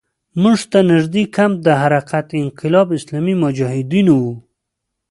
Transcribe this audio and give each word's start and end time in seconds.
موږ 0.41 0.57
ته 0.71 0.79
نږدې 0.91 1.23
کمپ 1.35 1.55
د 1.67 1.67
حرکت 1.81 2.27
انقلاب 2.41 2.87
اسلامي 2.97 3.35
مجاهدینو 3.43 4.13
وو. 4.23 4.33